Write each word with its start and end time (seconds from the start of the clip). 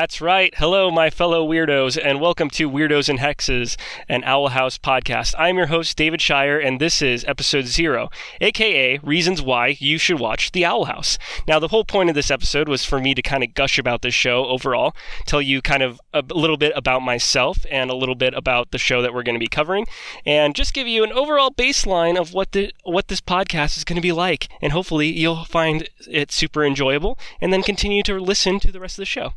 that 0.00 0.09
Right. 0.20 0.52
Hello, 0.58 0.90
my 0.90 1.08
fellow 1.08 1.48
weirdos, 1.48 1.98
and 2.02 2.20
welcome 2.20 2.50
to 2.50 2.68
Weirdos 2.68 3.08
and 3.08 3.20
Hexes, 3.20 3.78
an 4.06 4.22
Owl 4.24 4.48
House 4.48 4.76
podcast. 4.76 5.34
I'm 5.38 5.56
your 5.56 5.68
host, 5.68 5.96
David 5.96 6.20
Shire, 6.20 6.58
and 6.58 6.78
this 6.78 7.00
is 7.00 7.24
episode 7.24 7.64
zero, 7.64 8.10
aka 8.38 8.98
Reasons 8.98 9.40
Why 9.40 9.78
You 9.78 9.96
Should 9.96 10.20
Watch 10.20 10.52
The 10.52 10.66
Owl 10.66 10.84
House. 10.84 11.16
Now, 11.48 11.58
the 11.58 11.68
whole 11.68 11.86
point 11.86 12.10
of 12.10 12.14
this 12.14 12.30
episode 12.30 12.68
was 12.68 12.84
for 12.84 13.00
me 13.00 13.14
to 13.14 13.22
kind 13.22 13.42
of 13.42 13.54
gush 13.54 13.78
about 13.78 14.02
this 14.02 14.12
show 14.12 14.44
overall, 14.44 14.94
tell 15.24 15.40
you 15.40 15.62
kind 15.62 15.82
of 15.82 15.98
a 16.12 16.20
little 16.20 16.58
bit 16.58 16.74
about 16.76 17.00
myself 17.00 17.64
and 17.70 17.88
a 17.90 17.96
little 17.96 18.14
bit 18.14 18.34
about 18.34 18.72
the 18.72 18.78
show 18.78 19.00
that 19.00 19.14
we're 19.14 19.22
going 19.22 19.36
to 19.36 19.40
be 19.40 19.48
covering, 19.48 19.86
and 20.26 20.54
just 20.54 20.74
give 20.74 20.86
you 20.86 21.02
an 21.02 21.12
overall 21.12 21.50
baseline 21.50 22.20
of 22.20 22.34
what 22.34 22.52
the 22.52 22.70
what 22.84 23.08
this 23.08 23.22
podcast 23.22 23.78
is 23.78 23.84
going 23.84 23.96
to 23.96 24.02
be 24.02 24.12
like. 24.12 24.48
And 24.60 24.72
hopefully, 24.72 25.08
you'll 25.08 25.46
find 25.46 25.88
it 26.06 26.30
super 26.30 26.62
enjoyable, 26.62 27.18
and 27.40 27.54
then 27.54 27.62
continue 27.62 28.02
to 28.02 28.20
listen 28.20 28.60
to 28.60 28.70
the 28.70 28.80
rest 28.80 28.98
of 28.98 29.02
the 29.02 29.06
show. 29.06 29.32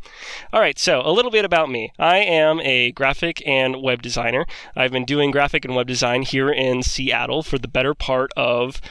All 0.52 0.60
right, 0.60 0.73
so 0.76 1.02
a 1.04 1.12
little 1.12 1.32
bit 1.32 1.46
about 1.46 1.70
me. 1.70 1.92
I 2.00 2.18
am 2.18 2.60
a 2.62 2.92
graphic 2.92 3.42
and 3.46 3.82
web 3.82 4.02
designer. 4.02 4.46
I've 4.76 4.92
been 4.92 5.06
doing 5.06 5.32
graphic 5.32 5.66
and 5.66 5.76
web 5.76 5.88
design 5.88 6.22
here 6.22 6.52
in 6.52 6.84
Seattle 6.84 7.44
for 7.44 7.58
the 7.58 7.68
better 7.68 7.94
part 7.94 8.32
of 8.36 8.82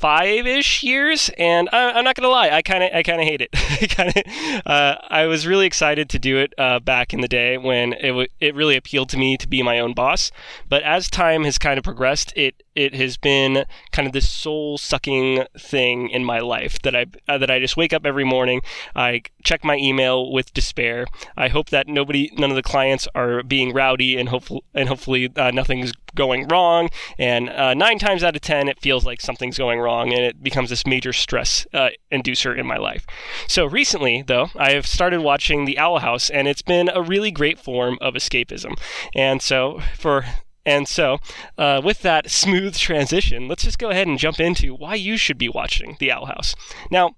five-ish 0.00 0.82
years, 0.82 1.30
and 1.36 1.68
I, 1.72 1.98
am 1.98 2.04
not 2.04 2.16
gonna 2.16 2.28
lie, 2.28 2.48
I 2.48 2.62
kind 2.62 2.82
of 2.82 2.90
I 2.94 3.02
kind 3.02 3.20
of 3.20 3.26
hate 3.26 3.42
it. 3.42 3.52
kind 3.90 4.12
of, 4.16 4.62
uh, 4.66 4.96
I 5.08 5.26
was 5.26 5.46
really 5.46 5.66
excited 5.66 6.08
to 6.08 6.18
do 6.18 6.38
it 6.38 6.54
uh, 6.56 6.80
back 6.80 7.12
in 7.12 7.20
the 7.20 7.28
day 7.28 7.58
when 7.58 7.92
it 7.92 8.08
w- 8.08 8.28
it 8.40 8.54
really 8.54 8.76
appealed 8.76 9.10
to 9.10 9.18
me 9.18 9.36
to 9.36 9.46
be 9.46 9.62
my 9.62 9.78
own 9.78 9.92
boss. 9.92 10.32
But 10.68 10.82
as 10.82 11.10
time 11.10 11.44
has 11.44 11.58
kind 11.58 11.76
of 11.76 11.84
progressed, 11.84 12.32
it 12.34 12.62
it 12.74 12.94
has 12.94 13.16
been 13.18 13.64
kind 13.92 14.06
of 14.06 14.12
this 14.12 14.28
soul-sucking 14.28 15.44
thing 15.58 16.08
in 16.08 16.24
my 16.24 16.38
life 16.38 16.80
that 16.82 16.96
I 16.96 17.06
uh, 17.28 17.36
that 17.38 17.50
I 17.50 17.58
just 17.58 17.76
wake 17.76 17.92
up 17.92 18.06
every 18.06 18.24
morning, 18.24 18.62
I 18.96 19.22
check 19.42 19.64
my 19.64 19.76
email 19.76 20.30
with 20.30 20.54
despair. 20.54 21.06
I 21.36 21.48
hope 21.48 21.70
that 21.70 21.88
nobody, 21.88 22.30
none 22.38 22.50
of 22.50 22.56
the 22.56 22.62
clients 22.62 23.06
are 23.14 23.42
being 23.42 23.72
rowdy, 23.74 24.16
and 24.16 24.28
hopefully 24.28 24.62
and 24.74 24.88
hopefully 24.88 25.30
uh, 25.36 25.50
nothing's 25.50 25.92
going 26.14 26.48
wrong. 26.48 26.88
And 27.18 27.48
uh, 27.50 27.74
nine 27.74 27.98
times 27.98 28.22
out 28.22 28.36
of 28.36 28.42
ten, 28.42 28.68
it 28.68 28.80
feels 28.80 29.04
like 29.04 29.20
something's 29.20 29.58
going 29.58 29.78
wrong, 29.78 29.89
and 29.98 30.12
it 30.12 30.42
becomes 30.42 30.70
this 30.70 30.86
major 30.86 31.12
stress 31.12 31.66
uh, 31.72 31.90
inducer 32.12 32.56
in 32.56 32.66
my 32.66 32.76
life. 32.76 33.06
So 33.48 33.66
recently, 33.66 34.22
though, 34.22 34.48
I 34.56 34.72
have 34.72 34.86
started 34.86 35.20
watching 35.20 35.64
The 35.64 35.78
Owl 35.78 35.98
House, 35.98 36.30
and 36.30 36.48
it's 36.48 36.62
been 36.62 36.88
a 36.88 37.02
really 37.02 37.30
great 37.30 37.58
form 37.58 37.98
of 38.00 38.14
escapism. 38.14 38.78
And 39.14 39.42
so 39.42 39.80
for 39.98 40.24
and 40.66 40.86
so, 40.86 41.18
uh, 41.56 41.80
with 41.82 42.02
that 42.02 42.30
smooth 42.30 42.76
transition, 42.76 43.48
let's 43.48 43.64
just 43.64 43.78
go 43.78 43.90
ahead 43.90 44.06
and 44.06 44.18
jump 44.18 44.40
into 44.40 44.74
why 44.74 44.94
you 44.94 45.16
should 45.16 45.38
be 45.38 45.48
watching 45.48 45.96
The 45.98 46.12
Owl 46.12 46.26
House. 46.26 46.54
Now, 46.90 47.16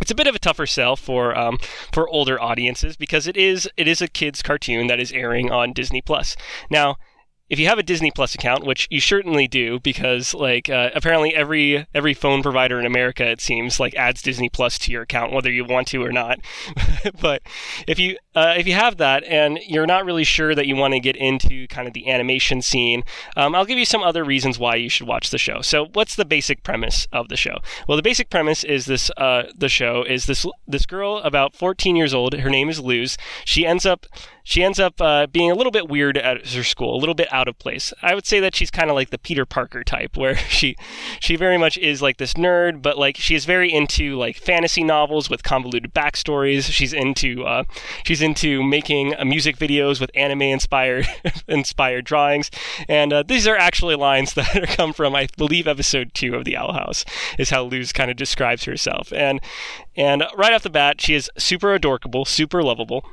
it's 0.00 0.10
a 0.10 0.14
bit 0.14 0.26
of 0.26 0.34
a 0.34 0.38
tougher 0.38 0.66
sell 0.66 0.96
for 0.96 1.36
um, 1.36 1.58
for 1.92 2.08
older 2.08 2.40
audiences 2.40 2.96
because 2.96 3.26
it 3.26 3.36
is 3.36 3.68
it 3.76 3.88
is 3.88 4.00
a 4.00 4.08
kids 4.08 4.42
cartoon 4.42 4.86
that 4.86 5.00
is 5.00 5.12
airing 5.12 5.50
on 5.50 5.72
Disney 5.72 6.00
Plus. 6.00 6.36
Now, 6.70 6.96
if 7.50 7.58
you 7.58 7.66
have 7.66 7.78
a 7.78 7.82
Disney 7.82 8.12
Plus 8.12 8.34
account, 8.34 8.64
which 8.64 8.86
you 8.90 9.00
certainly 9.00 9.48
do, 9.48 9.80
because 9.80 10.32
like 10.32 10.70
uh, 10.70 10.90
apparently 10.94 11.34
every 11.34 11.86
every 11.92 12.14
phone 12.14 12.42
provider 12.42 12.78
in 12.78 12.86
America, 12.86 13.26
it 13.26 13.40
seems 13.40 13.80
like 13.80 13.94
adds 13.96 14.22
Disney 14.22 14.48
Plus 14.48 14.78
to 14.78 14.92
your 14.92 15.02
account, 15.02 15.32
whether 15.32 15.50
you 15.50 15.64
want 15.64 15.88
to 15.88 16.02
or 16.02 16.12
not. 16.12 16.38
but 17.20 17.42
if 17.88 17.98
you 17.98 18.16
uh, 18.36 18.54
if 18.56 18.68
you 18.68 18.74
have 18.74 18.98
that 18.98 19.24
and 19.24 19.58
you're 19.66 19.86
not 19.86 20.04
really 20.04 20.22
sure 20.22 20.54
that 20.54 20.68
you 20.68 20.76
want 20.76 20.94
to 20.94 21.00
get 21.00 21.16
into 21.16 21.66
kind 21.66 21.88
of 21.88 21.92
the 21.92 22.08
animation 22.08 22.62
scene, 22.62 23.02
um, 23.36 23.56
I'll 23.56 23.64
give 23.64 23.78
you 23.78 23.84
some 23.84 24.02
other 24.02 24.22
reasons 24.22 24.58
why 24.58 24.76
you 24.76 24.88
should 24.88 25.08
watch 25.08 25.30
the 25.30 25.38
show. 25.38 25.60
So, 25.60 25.86
what's 25.92 26.14
the 26.14 26.24
basic 26.24 26.62
premise 26.62 27.08
of 27.12 27.28
the 27.28 27.36
show? 27.36 27.58
Well, 27.88 27.96
the 27.96 28.02
basic 28.02 28.30
premise 28.30 28.62
is 28.62 28.86
this: 28.86 29.10
uh, 29.16 29.44
the 29.56 29.68
show 29.68 30.04
is 30.04 30.26
this 30.26 30.46
this 30.68 30.86
girl 30.86 31.18
about 31.18 31.54
14 31.54 31.96
years 31.96 32.14
old. 32.14 32.34
Her 32.34 32.50
name 32.50 32.68
is 32.68 32.78
Luz. 32.78 33.18
She 33.44 33.66
ends 33.66 33.84
up 33.84 34.06
she 34.44 34.62
ends 34.62 34.80
up 34.80 35.00
uh, 35.00 35.26
being 35.26 35.50
a 35.50 35.54
little 35.54 35.70
bit 35.70 35.88
weird 35.88 36.16
at 36.16 36.46
her 36.46 36.64
school, 36.64 36.96
a 36.96 36.98
little 36.98 37.14
bit 37.14 37.32
out 37.32 37.39
of 37.48 37.58
place. 37.58 37.92
I 38.02 38.14
would 38.14 38.26
say 38.26 38.40
that 38.40 38.54
she's 38.54 38.70
kind 38.70 38.90
of 38.90 38.96
like 38.96 39.10
the 39.10 39.18
Peter 39.18 39.46
Parker 39.46 39.84
type, 39.84 40.16
where 40.16 40.36
she 40.48 40.76
she 41.20 41.36
very 41.36 41.58
much 41.58 41.78
is 41.78 42.02
like 42.02 42.18
this 42.18 42.34
nerd, 42.34 42.82
but 42.82 42.98
like 42.98 43.16
she 43.16 43.34
is 43.34 43.44
very 43.44 43.72
into 43.72 44.16
like 44.16 44.36
fantasy 44.36 44.84
novels 44.84 45.28
with 45.30 45.42
convoluted 45.42 45.94
backstories. 45.94 46.70
She's 46.70 46.92
into 46.92 47.44
uh, 47.44 47.64
she's 48.04 48.22
into 48.22 48.62
making 48.62 49.14
uh, 49.16 49.24
music 49.24 49.56
videos 49.56 50.00
with 50.00 50.10
anime 50.14 50.42
inspired 50.42 51.06
inspired 51.48 52.04
drawings, 52.04 52.50
and 52.88 53.12
uh, 53.12 53.22
these 53.22 53.46
are 53.46 53.56
actually 53.56 53.94
lines 53.94 54.34
that 54.34 54.68
come 54.68 54.92
from 54.92 55.14
I 55.14 55.28
believe 55.36 55.66
episode 55.66 56.12
two 56.14 56.34
of 56.34 56.44
The 56.44 56.56
Owl 56.56 56.72
House 56.72 57.04
is 57.38 57.50
how 57.50 57.64
Luz 57.64 57.92
kind 57.92 58.10
of 58.10 58.16
describes 58.16 58.64
herself, 58.64 59.12
and 59.12 59.40
and 59.96 60.24
right 60.36 60.52
off 60.52 60.62
the 60.62 60.70
bat 60.70 61.00
she 61.00 61.14
is 61.14 61.30
super 61.36 61.74
adorable, 61.74 62.24
super 62.24 62.62
lovable. 62.62 63.04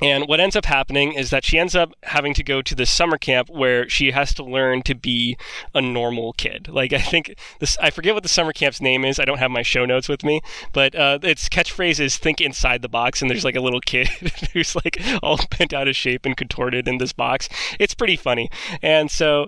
And 0.00 0.28
what 0.28 0.40
ends 0.40 0.56
up 0.56 0.64
happening 0.64 1.12
is 1.14 1.30
that 1.30 1.44
she 1.44 1.58
ends 1.58 1.74
up 1.74 1.92
having 2.04 2.34
to 2.34 2.44
go 2.44 2.62
to 2.62 2.74
this 2.74 2.90
summer 2.90 3.18
camp 3.18 3.48
where 3.50 3.88
she 3.88 4.12
has 4.12 4.32
to 4.34 4.44
learn 4.44 4.82
to 4.82 4.94
be 4.94 5.36
a 5.74 5.80
normal 5.80 6.32
kid. 6.34 6.68
Like 6.68 6.92
I 6.92 7.00
think 7.00 7.34
this, 7.58 7.76
I 7.78 7.90
forget 7.90 8.14
what 8.14 8.22
the 8.22 8.28
summer 8.28 8.52
camp's 8.52 8.80
name 8.80 9.04
is. 9.04 9.18
I 9.18 9.24
don't 9.24 9.38
have 9.38 9.50
my 9.50 9.62
show 9.62 9.84
notes 9.84 10.08
with 10.08 10.22
me, 10.22 10.40
but 10.72 10.94
uh, 10.94 11.18
its 11.22 11.48
catchphrase 11.48 12.00
is 12.00 12.16
"Think 12.16 12.40
inside 12.40 12.82
the 12.82 12.88
box." 12.88 13.20
And 13.20 13.30
there's 13.30 13.44
like 13.44 13.56
a 13.56 13.60
little 13.60 13.80
kid 13.80 14.08
who's 14.52 14.76
like 14.76 15.00
all 15.22 15.40
bent 15.58 15.72
out 15.72 15.88
of 15.88 15.96
shape 15.96 16.24
and 16.24 16.36
contorted 16.36 16.86
in 16.86 16.98
this 16.98 17.12
box. 17.12 17.48
It's 17.78 17.94
pretty 17.94 18.16
funny. 18.16 18.50
And 18.82 19.10
so, 19.10 19.46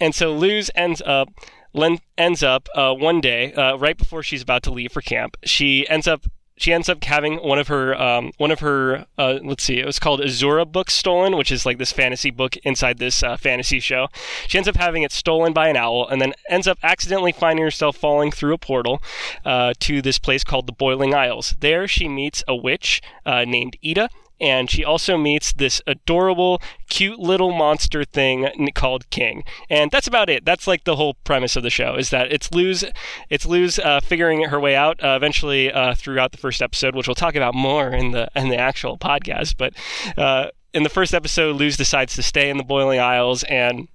and 0.00 0.14
so 0.14 0.32
Luz 0.32 0.70
ends 0.74 1.02
up. 1.04 1.28
Ends 2.18 2.42
up 2.42 2.68
uh, 2.74 2.92
one 2.92 3.22
day, 3.22 3.54
uh, 3.54 3.76
right 3.76 3.96
before 3.96 4.22
she's 4.22 4.42
about 4.42 4.62
to 4.64 4.70
leave 4.70 4.92
for 4.92 5.00
camp, 5.00 5.38
she 5.42 5.88
ends 5.88 6.06
up 6.06 6.26
she 6.62 6.72
ends 6.72 6.88
up 6.88 7.02
having 7.02 7.38
one 7.38 7.58
of 7.58 7.66
her 7.66 8.00
um, 8.00 8.30
one 8.38 8.52
of 8.52 8.60
her 8.60 9.06
uh, 9.18 9.40
let's 9.42 9.64
see 9.64 9.78
it 9.78 9.84
was 9.84 9.98
called 9.98 10.20
Azura 10.20 10.70
books 10.70 10.94
stolen 10.94 11.36
which 11.36 11.50
is 11.50 11.66
like 11.66 11.78
this 11.78 11.92
fantasy 11.92 12.30
book 12.30 12.56
inside 12.58 12.98
this 12.98 13.22
uh, 13.22 13.36
fantasy 13.36 13.80
show. 13.80 14.06
She 14.46 14.58
ends 14.58 14.68
up 14.68 14.76
having 14.76 15.02
it 15.02 15.10
stolen 15.10 15.52
by 15.52 15.68
an 15.68 15.76
owl 15.76 16.06
and 16.06 16.20
then 16.20 16.34
ends 16.48 16.68
up 16.68 16.78
accidentally 16.84 17.32
finding 17.32 17.64
herself 17.64 17.96
falling 17.96 18.30
through 18.30 18.54
a 18.54 18.58
portal 18.58 19.02
uh, 19.44 19.74
to 19.80 20.00
this 20.00 20.20
place 20.20 20.44
called 20.44 20.68
the 20.68 20.72
Boiling 20.72 21.14
Isles. 21.14 21.56
There 21.58 21.88
she 21.88 22.08
meets 22.08 22.44
a 22.46 22.54
witch 22.54 23.02
uh, 23.26 23.44
named 23.44 23.76
Eda 23.82 24.08
and 24.40 24.70
she 24.70 24.84
also 24.84 25.16
meets 25.16 25.52
this 25.52 25.80
adorable, 25.86 26.60
cute 26.88 27.18
little 27.18 27.52
monster 27.52 28.04
thing 28.04 28.48
called 28.74 29.08
King. 29.10 29.44
And 29.70 29.90
that's 29.90 30.06
about 30.06 30.28
it. 30.28 30.44
That's 30.44 30.66
like 30.66 30.84
the 30.84 30.96
whole 30.96 31.14
premise 31.24 31.56
of 31.56 31.62
the 31.62 31.70
show 31.70 31.94
is 31.96 32.10
that 32.10 32.32
it's 32.32 32.52
Luz, 32.52 32.84
it's 33.30 33.46
Luz 33.46 33.78
uh, 33.78 34.00
figuring 34.00 34.44
her 34.44 34.60
way 34.60 34.74
out 34.74 35.02
uh, 35.02 35.14
eventually 35.16 35.72
uh, 35.72 35.94
throughout 35.94 36.32
the 36.32 36.38
first 36.38 36.60
episode, 36.60 36.94
which 36.94 37.06
we'll 37.06 37.14
talk 37.14 37.36
about 37.36 37.54
more 37.54 37.88
in 37.90 38.10
the 38.10 38.28
in 38.34 38.48
the 38.48 38.58
actual 38.58 38.98
podcast. 38.98 39.56
But 39.56 39.74
uh, 40.16 40.48
in 40.74 40.82
the 40.82 40.88
first 40.88 41.14
episode, 41.14 41.60
Luz 41.60 41.76
decides 41.76 42.14
to 42.16 42.22
stay 42.22 42.50
in 42.50 42.56
the 42.56 42.64
Boiling 42.64 42.98
Isles 42.98 43.44
and 43.44 43.88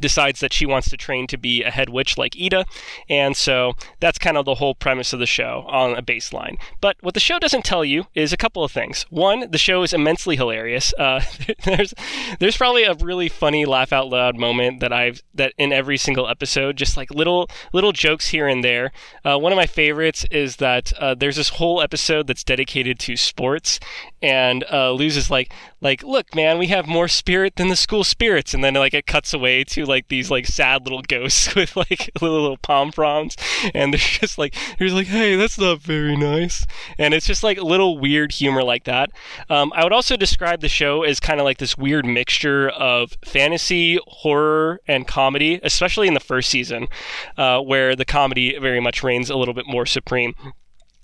decides 0.00 0.40
that 0.40 0.52
she 0.52 0.66
wants 0.66 0.88
to 0.90 0.96
train 0.96 1.26
to 1.28 1.36
be 1.36 1.62
a 1.62 1.70
head 1.70 1.88
witch 1.88 2.16
like 2.18 2.36
Eda, 2.36 2.64
and 3.08 3.36
so 3.36 3.74
that's 4.00 4.18
kind 4.18 4.36
of 4.36 4.44
the 4.44 4.56
whole 4.56 4.74
premise 4.74 5.12
of 5.12 5.18
the 5.18 5.26
show 5.26 5.64
on 5.68 5.96
a 5.96 6.02
baseline. 6.02 6.58
But 6.80 6.96
what 7.00 7.14
the 7.14 7.20
show 7.20 7.38
doesn't 7.38 7.64
tell 7.64 7.84
you 7.84 8.06
is 8.14 8.32
a 8.32 8.36
couple 8.36 8.64
of 8.64 8.72
things. 8.72 9.06
One, 9.10 9.50
the 9.50 9.58
show 9.58 9.82
is 9.82 9.92
immensely 9.92 10.36
hilarious. 10.36 10.92
Uh, 10.98 11.22
there's 11.64 11.94
there's 12.38 12.56
probably 12.56 12.84
a 12.84 12.94
really 12.94 13.28
funny 13.28 13.64
laugh 13.64 13.92
out 13.92 14.08
loud 14.08 14.36
moment 14.36 14.80
that 14.80 14.92
I've 14.92 15.22
that 15.34 15.52
in 15.58 15.72
every 15.72 15.96
single 15.96 16.28
episode, 16.28 16.76
just 16.76 16.96
like 16.96 17.10
little 17.10 17.48
little 17.72 17.92
jokes 17.92 18.28
here 18.28 18.46
and 18.46 18.64
there. 18.64 18.92
Uh, 19.24 19.38
one 19.38 19.52
of 19.52 19.56
my 19.56 19.66
favorites 19.66 20.24
is 20.30 20.56
that 20.56 20.92
uh, 20.98 21.14
there's 21.14 21.36
this 21.36 21.50
whole 21.50 21.80
episode 21.80 22.26
that's 22.26 22.44
dedicated 22.44 22.98
to 23.00 23.16
sports, 23.16 23.80
and 24.22 24.64
uh, 24.70 24.92
Luz 24.92 25.16
is 25.16 25.30
like 25.30 25.52
like 25.80 26.02
look 26.02 26.34
man, 26.34 26.58
we 26.58 26.68
have 26.68 26.86
more 26.86 27.08
spirit 27.08 27.56
than 27.56 27.68
the 27.68 27.76
school 27.76 28.04
spirits, 28.04 28.54
and 28.54 28.62
then 28.62 28.74
like 28.74 28.94
it 28.94 29.06
cuts 29.06 29.32
away 29.32 29.64
to 29.64 29.79
like 29.84 30.08
these 30.08 30.30
like 30.30 30.46
sad 30.46 30.84
little 30.84 31.02
ghosts 31.02 31.54
with 31.56 31.76
like 31.76 32.10
little, 32.20 32.40
little 32.40 32.56
palm 32.58 32.92
fronds, 32.92 33.36
and 33.74 33.92
they're 33.92 33.98
just 34.20 34.38
like 34.38 34.54
he's 34.78 34.92
like, 34.92 35.06
hey, 35.06 35.36
that's 35.36 35.58
not 35.58 35.80
very 35.80 36.16
nice, 36.16 36.66
and 36.98 37.14
it's 37.14 37.26
just 37.26 37.42
like 37.42 37.60
little 37.60 37.98
weird 37.98 38.32
humor 38.32 38.62
like 38.62 38.84
that. 38.84 39.10
Um, 39.48 39.72
I 39.74 39.84
would 39.84 39.92
also 39.92 40.16
describe 40.16 40.60
the 40.60 40.68
show 40.68 41.02
as 41.02 41.20
kind 41.20 41.40
of 41.40 41.44
like 41.44 41.58
this 41.58 41.76
weird 41.76 42.06
mixture 42.06 42.68
of 42.70 43.16
fantasy, 43.24 43.98
horror, 44.06 44.80
and 44.86 45.06
comedy, 45.06 45.60
especially 45.62 46.08
in 46.08 46.14
the 46.14 46.20
first 46.20 46.50
season, 46.50 46.88
uh, 47.36 47.60
where 47.60 47.94
the 47.96 48.04
comedy 48.04 48.58
very 48.58 48.80
much 48.80 49.02
reigns 49.02 49.30
a 49.30 49.36
little 49.36 49.54
bit 49.54 49.66
more 49.66 49.86
supreme. 49.86 50.34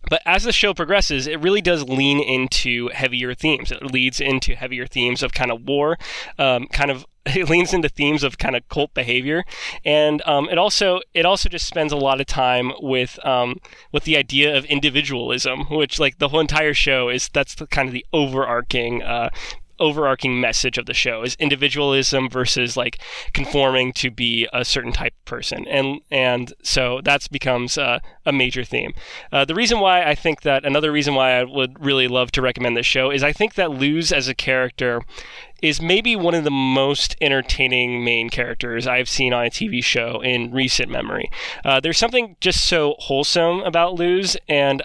But 0.08 0.22
as 0.24 0.44
the 0.44 0.52
show 0.52 0.74
progresses, 0.74 1.26
it 1.26 1.40
really 1.40 1.60
does 1.60 1.88
lean 1.88 2.20
into 2.20 2.88
heavier 2.88 3.34
themes. 3.34 3.72
It 3.72 3.82
leads 3.82 4.20
into 4.20 4.54
heavier 4.54 4.86
themes 4.86 5.22
of 5.22 5.32
kind 5.32 5.50
of 5.50 5.62
war, 5.62 5.98
um, 6.38 6.66
kind 6.68 6.90
of 6.90 7.04
it 7.26 7.48
leans 7.48 7.74
into 7.74 7.88
themes 7.88 8.22
of 8.22 8.38
kind 8.38 8.54
of 8.54 8.68
cult 8.68 8.94
behavior, 8.94 9.44
and 9.84 10.22
um, 10.26 10.48
it 10.48 10.58
also 10.58 11.00
it 11.12 11.26
also 11.26 11.48
just 11.48 11.66
spends 11.66 11.92
a 11.92 11.96
lot 11.96 12.20
of 12.20 12.26
time 12.26 12.72
with 12.80 13.18
um, 13.26 13.56
with 13.92 14.04
the 14.04 14.16
idea 14.16 14.56
of 14.56 14.64
individualism, 14.66 15.64
which 15.70 15.98
like 15.98 16.18
the 16.18 16.28
whole 16.28 16.40
entire 16.40 16.74
show 16.74 17.08
is 17.08 17.28
that's 17.32 17.56
the, 17.56 17.66
kind 17.66 17.88
of 17.88 17.92
the 17.92 18.06
overarching 18.12 19.02
uh, 19.02 19.30
overarching 19.78 20.40
message 20.40 20.78
of 20.78 20.86
the 20.86 20.94
show 20.94 21.22
is 21.22 21.34
individualism 21.36 22.28
versus 22.28 22.76
like 22.76 22.98
conforming 23.32 23.92
to 23.92 24.10
be 24.10 24.48
a 24.52 24.64
certain 24.64 24.92
type 24.92 25.12
of 25.12 25.24
person 25.24 25.66
and 25.68 26.00
and 26.10 26.52
so 26.62 27.00
that 27.04 27.26
becomes 27.30 27.78
uh, 27.78 27.98
a 28.24 28.32
major 28.32 28.64
theme 28.64 28.92
uh, 29.32 29.44
the 29.44 29.54
reason 29.54 29.80
why 29.80 30.02
i 30.04 30.14
think 30.14 30.42
that 30.42 30.64
another 30.64 30.92
reason 30.92 31.14
why 31.14 31.32
i 31.32 31.44
would 31.44 31.84
really 31.84 32.08
love 32.08 32.30
to 32.30 32.42
recommend 32.42 32.76
this 32.76 32.86
show 32.86 33.10
is 33.10 33.22
i 33.22 33.32
think 33.32 33.54
that 33.54 33.70
luz 33.70 34.12
as 34.12 34.28
a 34.28 34.34
character 34.34 35.02
is 35.62 35.80
maybe 35.80 36.14
one 36.14 36.34
of 36.34 36.44
the 36.44 36.50
most 36.50 37.16
entertaining 37.20 38.04
main 38.04 38.28
characters 38.28 38.86
I've 38.86 39.08
seen 39.08 39.32
on 39.32 39.46
a 39.46 39.50
TV 39.50 39.82
show 39.82 40.20
in 40.20 40.52
recent 40.52 40.90
memory. 40.90 41.30
Uh, 41.64 41.80
there's 41.80 41.98
something 41.98 42.36
just 42.40 42.66
so 42.66 42.94
wholesome 42.98 43.60
about 43.60 43.98
Luz, 43.98 44.36
and 44.48 44.82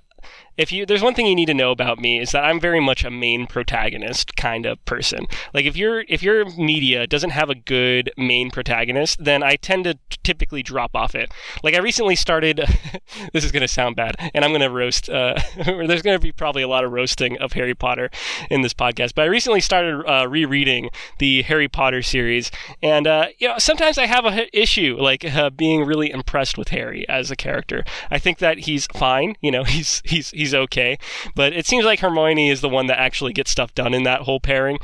if 0.61 0.71
you 0.71 0.85
there's 0.85 1.01
one 1.01 1.15
thing 1.15 1.25
you 1.25 1.35
need 1.35 1.47
to 1.47 1.55
know 1.55 1.71
about 1.71 1.99
me 1.99 2.19
is 2.19 2.31
that 2.31 2.43
I'm 2.43 2.59
very 2.59 2.79
much 2.79 3.03
a 3.03 3.09
main 3.09 3.47
protagonist 3.47 4.35
kind 4.35 4.67
of 4.67 4.83
person. 4.85 5.25
Like 5.55 5.65
if 5.65 5.75
your 5.75 6.05
if 6.07 6.21
your 6.21 6.45
media 6.51 7.07
doesn't 7.07 7.31
have 7.31 7.49
a 7.49 7.55
good 7.55 8.11
main 8.15 8.51
protagonist, 8.51 9.23
then 9.23 9.41
I 9.41 9.55
tend 9.55 9.85
to 9.85 9.97
typically 10.23 10.61
drop 10.61 10.95
off 10.95 11.15
it. 11.15 11.31
Like 11.63 11.73
I 11.73 11.79
recently 11.79 12.15
started 12.15 12.57
this 13.33 13.43
is 13.43 13.51
going 13.51 13.61
to 13.61 13.67
sound 13.67 13.95
bad 13.95 14.15
and 14.35 14.45
I'm 14.45 14.51
going 14.51 14.61
to 14.61 14.69
roast 14.69 15.09
uh, 15.09 15.33
there's 15.65 16.03
going 16.03 16.17
to 16.17 16.19
be 16.19 16.31
probably 16.31 16.61
a 16.61 16.67
lot 16.67 16.83
of 16.83 16.91
roasting 16.91 17.39
of 17.39 17.53
Harry 17.53 17.73
Potter 17.73 18.11
in 18.51 18.61
this 18.61 18.73
podcast, 18.73 19.15
but 19.15 19.23
I 19.23 19.25
recently 19.25 19.61
started 19.61 20.05
uh, 20.05 20.27
rereading 20.27 20.89
the 21.17 21.41
Harry 21.43 21.67
Potter 21.67 22.03
series 22.03 22.51
and 22.83 23.07
uh, 23.07 23.27
you 23.39 23.47
know 23.47 23.57
sometimes 23.57 23.97
I 23.97 24.05
have 24.05 24.25
a 24.25 24.47
issue 24.57 24.95
like 24.99 25.25
uh, 25.25 25.49
being 25.49 25.85
really 25.85 26.11
impressed 26.11 26.57
with 26.57 26.67
Harry 26.67 27.07
as 27.09 27.31
a 27.31 27.35
character. 27.35 27.83
I 28.11 28.19
think 28.19 28.37
that 28.37 28.59
he's 28.59 28.85
fine, 28.87 29.35
you 29.41 29.49
know, 29.49 29.63
he's 29.71 30.03
he's 30.05 30.29
he's 30.29 30.50
okay. 30.53 30.97
But 31.35 31.53
it 31.53 31.65
seems 31.65 31.85
like 31.85 31.99
Hermione 31.99 32.49
is 32.49 32.61
the 32.61 32.69
one 32.69 32.87
that 32.87 32.99
actually 32.99 33.33
gets 33.33 33.51
stuff 33.51 33.73
done 33.75 33.93
in 33.93 34.03
that 34.03 34.21
whole 34.21 34.39
pairing. 34.39 34.77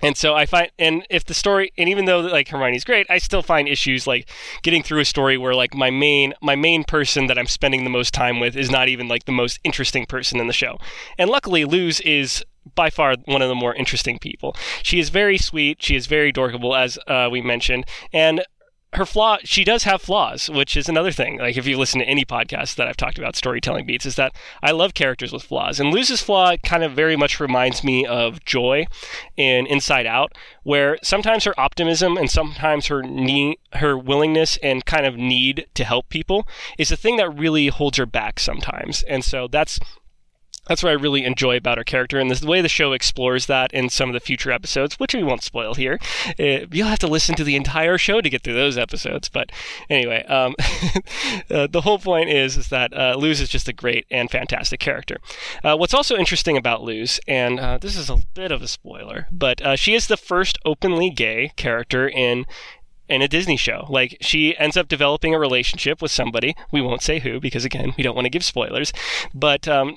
And 0.00 0.16
so 0.16 0.34
I 0.34 0.46
find, 0.46 0.70
and 0.78 1.04
if 1.10 1.24
the 1.24 1.34
story, 1.34 1.72
and 1.76 1.88
even 1.88 2.04
though 2.04 2.20
like 2.20 2.48
Hermione's 2.48 2.84
great, 2.84 3.06
I 3.10 3.18
still 3.18 3.42
find 3.42 3.68
issues 3.68 4.06
like 4.06 4.30
getting 4.62 4.82
through 4.82 5.00
a 5.00 5.04
story 5.04 5.36
where 5.36 5.54
like 5.54 5.74
my 5.74 5.90
main, 5.90 6.34
my 6.40 6.54
main 6.54 6.84
person 6.84 7.26
that 7.26 7.38
I'm 7.38 7.48
spending 7.48 7.82
the 7.82 7.90
most 7.90 8.14
time 8.14 8.38
with 8.38 8.56
is 8.56 8.70
not 8.70 8.88
even 8.88 9.08
like 9.08 9.24
the 9.24 9.32
most 9.32 9.58
interesting 9.64 10.06
person 10.06 10.38
in 10.38 10.46
the 10.46 10.52
show. 10.52 10.78
And 11.18 11.28
luckily, 11.28 11.64
Luz 11.64 12.00
is 12.00 12.44
by 12.74 12.90
far 12.90 13.16
one 13.24 13.42
of 13.42 13.48
the 13.48 13.54
more 13.54 13.74
interesting 13.74 14.18
people. 14.18 14.54
She 14.82 15.00
is 15.00 15.08
very 15.08 15.38
sweet. 15.38 15.82
She 15.82 15.96
is 15.96 16.06
very 16.06 16.32
dorkable, 16.32 16.78
as 16.78 16.98
uh, 17.08 17.28
we 17.30 17.40
mentioned, 17.40 17.84
and 18.12 18.44
her 18.94 19.04
flaw 19.04 19.36
she 19.44 19.64
does 19.64 19.84
have 19.84 20.00
flaws 20.00 20.48
which 20.48 20.76
is 20.76 20.88
another 20.88 21.12
thing. 21.12 21.38
Like 21.38 21.56
if 21.56 21.66
you 21.66 21.76
listen 21.76 22.00
to 22.00 22.06
any 22.06 22.24
podcast 22.24 22.76
that 22.76 22.88
i've 22.88 22.96
talked 22.96 23.18
about 23.18 23.36
storytelling 23.36 23.86
beats 23.86 24.06
is 24.06 24.16
that 24.16 24.34
i 24.62 24.70
love 24.70 24.94
characters 24.94 25.32
with 25.32 25.42
flaws. 25.42 25.78
And 25.78 25.92
luz's 25.92 26.22
flaw 26.22 26.56
kind 26.64 26.82
of 26.82 26.92
very 26.92 27.16
much 27.16 27.40
reminds 27.40 27.84
me 27.84 28.06
of 28.06 28.44
joy 28.44 28.86
in 29.36 29.66
inside 29.66 30.06
out 30.06 30.32
where 30.62 30.98
sometimes 31.02 31.44
her 31.44 31.58
optimism 31.58 32.16
and 32.16 32.30
sometimes 32.30 32.86
her 32.86 33.02
need 33.02 33.58
her 33.74 33.96
willingness 33.96 34.58
and 34.62 34.84
kind 34.84 35.06
of 35.06 35.16
need 35.16 35.66
to 35.74 35.84
help 35.84 36.08
people 36.08 36.46
is 36.78 36.88
the 36.88 36.96
thing 36.96 37.16
that 37.16 37.30
really 37.30 37.68
holds 37.68 37.98
her 37.98 38.06
back 38.06 38.40
sometimes. 38.40 39.02
And 39.04 39.24
so 39.24 39.48
that's 39.48 39.78
that's 40.68 40.82
what 40.82 40.90
I 40.90 40.94
really 40.94 41.24
enjoy 41.24 41.56
about 41.56 41.78
her 41.78 41.84
character, 41.84 42.18
and 42.18 42.30
the 42.30 42.46
way 42.46 42.60
the 42.60 42.68
show 42.68 42.92
explores 42.92 43.46
that 43.46 43.72
in 43.72 43.88
some 43.88 44.08
of 44.08 44.12
the 44.12 44.20
future 44.20 44.52
episodes, 44.52 44.98
which 45.00 45.14
we 45.14 45.22
won't 45.22 45.42
spoil 45.42 45.74
here. 45.74 45.98
Uh, 46.38 46.66
you'll 46.70 46.88
have 46.88 46.98
to 47.00 47.06
listen 47.06 47.34
to 47.36 47.44
the 47.44 47.56
entire 47.56 47.98
show 47.98 48.20
to 48.20 48.30
get 48.30 48.42
through 48.42 48.54
those 48.54 48.78
episodes. 48.78 49.28
But 49.28 49.50
anyway, 49.88 50.24
um, 50.26 50.54
uh, 51.50 51.66
the 51.66 51.82
whole 51.82 51.98
point 51.98 52.30
is 52.30 52.56
is 52.56 52.68
that 52.68 52.92
uh, 52.92 53.16
Luz 53.18 53.40
is 53.40 53.48
just 53.48 53.68
a 53.68 53.72
great 53.72 54.06
and 54.10 54.30
fantastic 54.30 54.80
character. 54.80 55.18
Uh, 55.64 55.76
what's 55.76 55.94
also 55.94 56.16
interesting 56.16 56.56
about 56.56 56.82
Luz, 56.82 57.20
and 57.26 57.58
uh, 57.58 57.78
this 57.78 57.96
is 57.96 58.10
a 58.10 58.18
bit 58.34 58.52
of 58.52 58.62
a 58.62 58.68
spoiler, 58.68 59.26
but 59.32 59.60
uh, 59.62 59.76
she 59.76 59.94
is 59.94 60.06
the 60.06 60.16
first 60.16 60.58
openly 60.64 61.10
gay 61.10 61.52
character 61.56 62.08
in 62.08 62.46
in 63.08 63.22
a 63.22 63.28
Disney 63.28 63.56
show. 63.56 63.86
Like 63.88 64.18
she 64.20 64.56
ends 64.58 64.76
up 64.76 64.88
developing 64.88 65.34
a 65.34 65.38
relationship 65.38 66.02
with 66.02 66.10
somebody. 66.10 66.54
We 66.70 66.82
won't 66.82 67.02
say 67.02 67.20
who 67.20 67.40
because 67.40 67.64
again, 67.64 67.94
we 67.96 68.02
don't 68.04 68.14
want 68.14 68.26
to 68.26 68.30
give 68.30 68.44
spoilers. 68.44 68.92
But 69.34 69.66
um, 69.66 69.96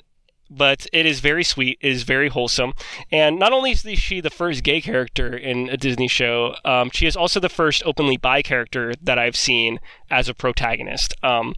but 0.56 0.86
it 0.92 1.06
is 1.06 1.20
very 1.20 1.44
sweet. 1.44 1.78
It 1.80 1.92
is 1.92 2.02
very 2.02 2.28
wholesome. 2.28 2.72
And 3.10 3.38
not 3.38 3.52
only 3.52 3.72
is 3.72 3.84
she 3.98 4.20
the 4.20 4.30
first 4.30 4.62
gay 4.62 4.80
character 4.80 5.36
in 5.36 5.68
a 5.68 5.76
Disney 5.76 6.08
show, 6.08 6.54
um, 6.64 6.90
she 6.92 7.06
is 7.06 7.16
also 7.16 7.40
the 7.40 7.48
first 7.48 7.82
openly 7.84 8.16
bi 8.16 8.42
character 8.42 8.92
that 9.02 9.18
I've 9.18 9.36
seen 9.36 9.80
as 10.10 10.28
a 10.28 10.34
protagonist. 10.34 11.14
Um, 11.22 11.54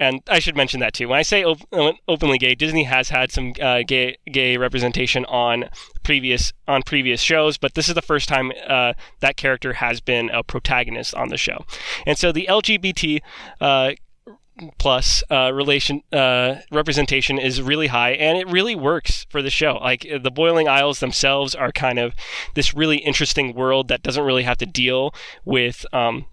and 0.00 0.22
I 0.28 0.38
should 0.38 0.56
mention 0.56 0.80
that 0.80 0.94
too. 0.94 1.08
When 1.08 1.18
I 1.18 1.22
say 1.22 1.44
op- 1.44 1.66
uh, 1.72 1.92
openly 2.06 2.38
gay, 2.38 2.54
Disney 2.54 2.84
has 2.84 3.08
had 3.08 3.32
some 3.32 3.52
uh, 3.60 3.82
gay 3.86 4.16
gay 4.30 4.56
representation 4.56 5.24
on 5.26 5.68
previous 6.02 6.52
on 6.68 6.82
previous 6.82 7.20
shows, 7.20 7.58
but 7.58 7.74
this 7.74 7.88
is 7.88 7.94
the 7.94 8.02
first 8.02 8.28
time 8.28 8.52
uh, 8.66 8.92
that 9.20 9.36
character 9.36 9.74
has 9.74 10.00
been 10.00 10.30
a 10.30 10.42
protagonist 10.42 11.14
on 11.14 11.28
the 11.28 11.36
show. 11.36 11.64
And 12.06 12.16
so 12.16 12.30
the 12.30 12.46
LGBT 12.48 13.20
uh, 13.60 13.92
plus 14.78 15.22
uh, 15.30 15.52
relation 15.52 16.02
uh, 16.12 16.56
representation 16.70 17.38
is 17.38 17.62
really 17.62 17.88
high, 17.88 18.12
and 18.12 18.38
it 18.38 18.48
really 18.48 18.74
works 18.74 19.26
for 19.30 19.42
the 19.42 19.50
show. 19.50 19.74
Like 19.74 20.06
the 20.22 20.30
Boiling 20.30 20.68
Isles 20.68 21.00
themselves 21.00 21.54
are 21.54 21.72
kind 21.72 21.98
of 21.98 22.14
this 22.54 22.74
really 22.74 22.98
interesting 22.98 23.54
world 23.54 23.88
that 23.88 24.02
doesn't 24.02 24.24
really 24.24 24.42
have 24.42 24.58
to 24.58 24.66
deal 24.66 25.14
with 25.44 25.86
um, 25.92 26.26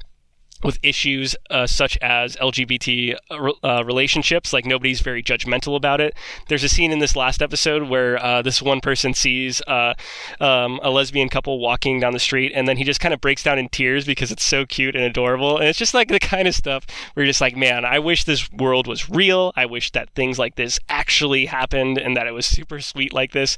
with 0.63 0.79
issues 0.81 1.35
uh, 1.49 1.67
such 1.67 1.97
as 2.01 2.35
LGBT 2.37 3.17
uh, 3.29 3.51
uh, 3.63 3.83
relationships. 3.83 4.53
Like 4.53 4.65
nobody's 4.65 5.01
very 5.01 5.21
judgmental 5.21 5.75
about 5.75 6.01
it. 6.01 6.15
There's 6.47 6.63
a 6.63 6.69
scene 6.69 6.91
in 6.91 6.99
this 6.99 7.15
last 7.15 7.41
episode 7.41 7.83
where 7.89 8.23
uh, 8.23 8.41
this 8.41 8.61
one 8.61 8.81
person 8.81 9.13
sees 9.13 9.61
uh, 9.67 9.93
um, 10.39 10.79
a 10.81 10.89
lesbian 10.89 11.29
couple 11.29 11.59
walking 11.59 11.99
down 11.99 12.13
the 12.13 12.19
street, 12.19 12.51
and 12.55 12.67
then 12.67 12.77
he 12.77 12.83
just 12.83 12.99
kind 12.99 13.13
of 13.13 13.21
breaks 13.21 13.43
down 13.43 13.59
in 13.59 13.69
tears 13.69 14.05
because 14.05 14.31
it's 14.31 14.43
so 14.43 14.65
cute 14.65 14.95
and 14.95 15.03
adorable. 15.03 15.57
And 15.57 15.67
it's 15.67 15.79
just 15.79 15.93
like 15.93 16.07
the 16.07 16.19
kind 16.19 16.47
of 16.47 16.55
stuff 16.55 16.85
where 17.13 17.25
you're 17.25 17.29
just 17.29 17.41
like, 17.41 17.55
man, 17.55 17.85
I 17.85 17.99
wish 17.99 18.23
this 18.23 18.51
world 18.51 18.87
was 18.87 19.09
real. 19.09 19.51
I 19.55 19.65
wish 19.65 19.91
that 19.91 20.09
things 20.11 20.39
like 20.39 20.55
this 20.55 20.79
actually 20.89 21.45
happened 21.45 21.97
and 21.97 22.15
that 22.17 22.27
it 22.27 22.31
was 22.31 22.45
super 22.45 22.79
sweet 22.79 23.13
like 23.13 23.33
this. 23.33 23.57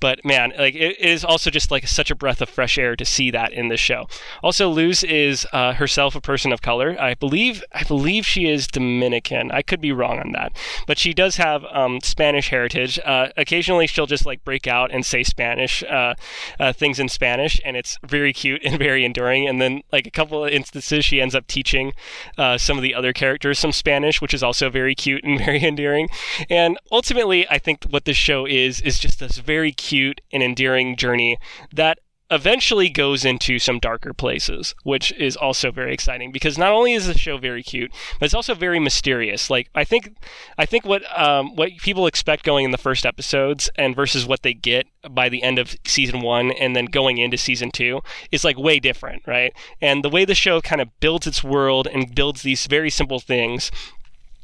But 0.00 0.24
man, 0.24 0.52
like 0.58 0.74
it, 0.74 0.96
it 0.98 1.06
is 1.06 1.24
also 1.24 1.50
just 1.50 1.70
like 1.70 1.86
such 1.88 2.10
a 2.10 2.14
breath 2.14 2.40
of 2.40 2.48
fresh 2.48 2.78
air 2.78 2.96
to 2.96 3.04
see 3.04 3.30
that 3.32 3.52
in 3.52 3.68
this 3.68 3.80
show. 3.80 4.08
Also, 4.42 4.70
Luz 4.70 5.02
is 5.04 5.46
uh, 5.52 5.74
herself 5.74 6.14
a 6.14 6.20
person 6.20 6.35
person 6.36 6.52
of 6.52 6.60
color. 6.60 6.94
I 7.00 7.14
believe 7.14 7.64
I 7.72 7.82
believe 7.84 8.26
she 8.26 8.46
is 8.46 8.66
Dominican. 8.66 9.50
I 9.50 9.62
could 9.62 9.80
be 9.80 9.90
wrong 9.90 10.18
on 10.18 10.32
that, 10.32 10.54
but 10.86 10.98
she 10.98 11.14
does 11.14 11.36
have 11.36 11.64
um, 11.72 11.98
Spanish 12.02 12.50
heritage. 12.50 13.00
Uh, 13.06 13.28
occasionally, 13.38 13.86
she'll 13.86 14.04
just 14.04 14.26
like 14.26 14.44
break 14.44 14.66
out 14.66 14.90
and 14.92 15.06
say 15.06 15.22
Spanish 15.22 15.82
uh, 15.84 16.12
uh, 16.60 16.74
things 16.74 17.00
in 17.00 17.08
Spanish, 17.08 17.58
and 17.64 17.74
it's 17.74 17.96
very 18.06 18.34
cute 18.34 18.60
and 18.66 18.78
very 18.78 19.02
enduring. 19.02 19.48
And 19.48 19.62
then, 19.62 19.80
like 19.92 20.06
a 20.06 20.10
couple 20.10 20.44
of 20.44 20.50
instances, 20.50 21.06
she 21.06 21.22
ends 21.22 21.34
up 21.34 21.46
teaching 21.46 21.94
uh, 22.36 22.58
some 22.58 22.76
of 22.76 22.82
the 22.82 22.94
other 22.94 23.14
characters 23.14 23.58
some 23.58 23.72
Spanish, 23.72 24.20
which 24.20 24.34
is 24.34 24.42
also 24.42 24.68
very 24.68 24.94
cute 24.94 25.24
and 25.24 25.38
very 25.46 25.64
endearing. 25.64 26.10
And 26.50 26.76
ultimately, 26.92 27.48
I 27.48 27.56
think 27.56 27.84
what 27.88 28.04
this 28.04 28.18
show 28.18 28.44
is 28.44 28.82
is 28.82 28.98
just 28.98 29.20
this 29.20 29.38
very 29.38 29.72
cute 29.72 30.20
and 30.30 30.42
endearing 30.42 30.96
journey 30.96 31.38
that 31.72 31.98
eventually 32.30 32.88
goes 32.88 33.24
into 33.24 33.58
some 33.58 33.78
darker 33.78 34.12
places, 34.12 34.74
which 34.82 35.12
is 35.12 35.36
also 35.36 35.70
very 35.70 35.94
exciting 35.94 36.32
because 36.32 36.58
not 36.58 36.72
only 36.72 36.92
is 36.92 37.06
the 37.06 37.16
show 37.16 37.38
very 37.38 37.62
cute, 37.62 37.92
but 38.18 38.26
it's 38.26 38.34
also 38.34 38.54
very 38.54 38.80
mysterious. 38.80 39.48
Like 39.48 39.70
I 39.74 39.84
think, 39.84 40.16
I 40.58 40.66
think 40.66 40.84
what 40.84 41.02
um, 41.18 41.54
what 41.54 41.70
people 41.78 42.06
expect 42.06 42.44
going 42.44 42.64
in 42.64 42.72
the 42.72 42.78
first 42.78 43.06
episodes 43.06 43.70
and 43.76 43.94
versus 43.94 44.26
what 44.26 44.42
they 44.42 44.54
get 44.54 44.86
by 45.10 45.28
the 45.28 45.42
end 45.42 45.58
of 45.58 45.76
season 45.86 46.20
one 46.20 46.50
and 46.52 46.74
then 46.74 46.86
going 46.86 47.18
into 47.18 47.36
season 47.36 47.70
two 47.70 48.00
is 48.32 48.44
like 48.44 48.58
way 48.58 48.80
different, 48.80 49.22
right? 49.26 49.52
And 49.80 50.04
the 50.04 50.10
way 50.10 50.24
the 50.24 50.34
show 50.34 50.60
kind 50.60 50.80
of 50.80 50.88
builds 51.00 51.26
its 51.26 51.44
world 51.44 51.86
and 51.86 52.14
builds 52.14 52.42
these 52.42 52.66
very 52.66 52.90
simple 52.90 53.20
things 53.20 53.70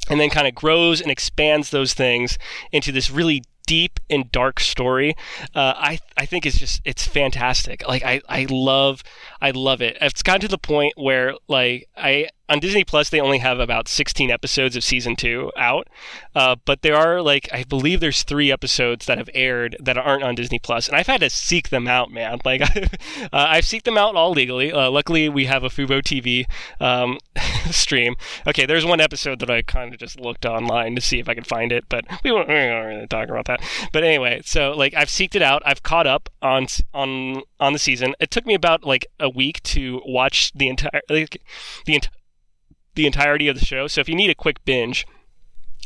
and 0.09 0.21
then 0.21 0.31
kind 0.31 0.47
of 0.47 0.55
grows 0.55 1.01
and 1.01 1.11
expands 1.11 1.71
those 1.71 1.95
things 1.95 2.39
into 2.73 2.93
this 2.93 3.11
really 3.11 3.43
deep 3.67 4.01
and 4.11 4.31
dark 4.33 4.61
story, 4.61 5.15
uh, 5.55 5.75
I 5.77 5.99
I 6.17 6.27
think 6.27 6.47
it's 6.47 6.59
just 6.59 6.81
it's 6.85 7.07
fantastic. 7.07 7.87
Like 7.87 8.03
I 8.05 8.21
I 8.29 8.47
love 8.51 9.03
I 9.41 9.51
love 9.51 9.81
it. 9.83 9.97
It's 10.01 10.23
gotten 10.23 10.43
to 10.43 10.49
the 10.49 10.59
point 10.59 10.95
where 10.97 11.35
like 11.49 11.89
I 11.97 12.29
on 12.49 12.61
Disney 12.61 12.85
Plus 12.85 13.09
they 13.09 13.21
only 13.21 13.39
have 13.39 13.61
about 13.61 13.89
16 13.89 14.31
episodes 14.31 14.77
of 14.77 14.85
season 14.85 15.17
two 15.17 15.51
out, 15.57 15.89
uh, 16.35 16.57
but 16.65 16.83
there 16.83 16.97
are 16.97 17.23
like 17.23 17.49
I 17.53 17.65
believe 17.65 18.01
there's 18.01 18.23
three 18.23 18.53
episodes 18.53 19.07
that 19.07 19.19
have 19.19 19.31
aired 19.35 19.77
that 19.81 19.97
aren't 19.97 20.23
on 20.23 20.35
Disney 20.35 20.59
Plus, 20.59 20.89
and 20.89 20.97
I've 20.97 21.07
had 21.07 21.21
to 21.21 21.31
seek 21.31 21.71
them 21.71 21.87
out, 21.89 22.11
man. 22.11 22.41
Like 22.45 22.63
uh, 22.77 23.29
I've 23.33 23.65
seeked 23.65 23.85
them 23.85 23.97
out 23.97 24.17
all 24.17 24.33
legally. 24.33 24.73
Uh, 24.73 24.91
luckily, 24.91 25.29
we 25.29 25.45
have 25.47 25.63
a 25.63 25.69
Fubo 25.69 26.03
TV 26.03 26.45
um, 26.81 27.19
stream. 27.71 28.17
Okay, 28.47 28.67
there's 28.67 28.85
one 28.85 29.01
episode 29.01 29.39
that 29.41 29.51
I 29.51 29.63
kind 29.63 29.95
of 29.95 30.01
just 30.01 30.19
looked 30.19 30.45
online 30.45 30.95
to 30.97 31.01
see 31.01 31.19
if 31.19 31.29
I 31.29 31.35
could 31.35 31.47
find 31.47 31.71
it, 31.71 31.85
but 31.89 32.05
we 32.25 32.33
won't, 32.33 32.49
we 32.49 32.55
won't 32.55 32.87
really 32.87 33.07
talk 33.07 33.29
about 33.29 33.47
that. 33.47 33.63
But 33.93 34.03
anyway, 34.03 34.43
so 34.45 34.73
like 34.73 34.93
I've 34.95 35.09
seeked 35.09 35.37
it 35.37 35.43
out. 35.43 35.63
I've 35.65 35.83
caught 35.83 36.07
up 36.07 36.29
on 36.43 36.67
on 36.93 37.43
on 37.61 37.73
the 37.73 37.79
season. 37.79 38.15
It 38.19 38.31
took 38.31 38.45
me 38.45 38.55
about 38.55 38.85
like 38.85 39.07
a 39.21 39.31
week 39.31 39.63
to 39.65 40.03
watch 40.05 40.53
the 40.53 40.69
entire 40.69 41.01
like, 41.09 41.41
the 41.87 41.95
entire 41.95 42.11
the 42.95 43.07
entirety 43.07 43.49
of 43.49 43.59
the 43.59 43.65
show. 43.65 43.87
So 43.87 44.01
if 44.01 44.09
you 44.09 44.15
need 44.15 44.31
a 44.31 44.35
quick 44.35 44.65
binge, 44.65 45.07